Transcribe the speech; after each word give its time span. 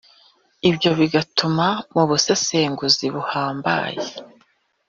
Ibyo 0.69 0.89
bigatuma 0.99 1.67
mu 1.93 2.03
busesenguzi 2.09 3.05
buhambaye 3.13 4.01